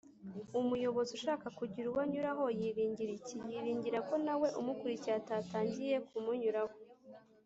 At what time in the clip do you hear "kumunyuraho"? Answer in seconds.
6.07-6.75